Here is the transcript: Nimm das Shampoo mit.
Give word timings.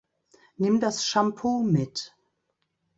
Nimm 0.57 0.79
das 0.79 1.05
Shampoo 1.05 1.61
mit. 1.61 2.15